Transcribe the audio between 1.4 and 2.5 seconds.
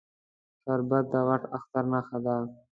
اختر نښه ده